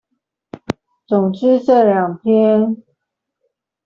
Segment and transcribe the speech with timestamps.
[1.05, 2.81] 總之這兩篇